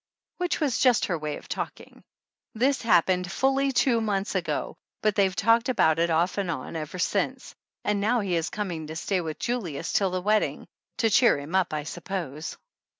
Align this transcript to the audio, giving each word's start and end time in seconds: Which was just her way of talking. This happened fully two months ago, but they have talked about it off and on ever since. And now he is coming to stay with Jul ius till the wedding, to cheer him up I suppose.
Which 0.37 0.59
was 0.59 0.79
just 0.79 1.05
her 1.05 1.17
way 1.19 1.37
of 1.37 1.47
talking. 1.47 2.03
This 2.55 2.81
happened 2.81 3.31
fully 3.31 3.71
two 3.71 4.01
months 4.01 4.33
ago, 4.33 4.75
but 5.03 5.13
they 5.13 5.25
have 5.25 5.35
talked 5.35 5.69
about 5.69 5.99
it 5.99 6.09
off 6.09 6.39
and 6.39 6.49
on 6.49 6.75
ever 6.75 6.97
since. 6.97 7.53
And 7.83 8.01
now 8.01 8.19
he 8.21 8.35
is 8.35 8.49
coming 8.49 8.87
to 8.87 8.95
stay 8.95 9.21
with 9.21 9.37
Jul 9.37 9.61
ius 9.61 9.93
till 9.93 10.09
the 10.09 10.19
wedding, 10.21 10.65
to 10.97 11.11
cheer 11.11 11.37
him 11.37 11.53
up 11.53 11.71
I 11.71 11.83
suppose. 11.83 12.57